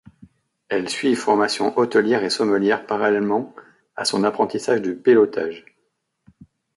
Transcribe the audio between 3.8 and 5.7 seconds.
à son apprentissage du pilotage.